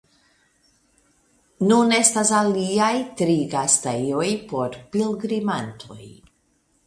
[1.65, 6.01] Nun estas aliaj tri gastejoj por pilgrimantoj.